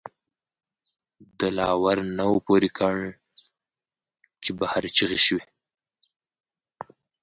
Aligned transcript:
دَ 1.37 1.39
لا 1.55 1.67
ور 1.83 1.97
نه 2.17 2.23
وو 2.29 2.37
پورې 2.47 2.69
کړ، 2.77 2.95
چې 4.43 4.51
بهر 4.59 4.83
چغې 4.97 5.19
شوې 5.25 5.43